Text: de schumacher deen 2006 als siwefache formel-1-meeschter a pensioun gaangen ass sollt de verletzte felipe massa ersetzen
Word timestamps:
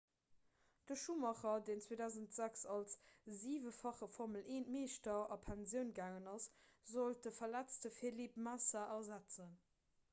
de 0.91 0.95
schumacher 0.99 1.57
deen 1.65 1.81
2006 1.81 2.61
als 2.77 2.93
siwefache 3.41 4.07
formel-1-meeschter 4.15 5.19
a 5.35 5.37
pensioun 5.49 5.91
gaangen 5.99 6.25
ass 6.33 6.49
sollt 6.95 7.27
de 7.29 7.35
verletzte 7.41 7.93
felipe 7.99 8.41
massa 8.49 8.87
ersetzen 8.97 9.55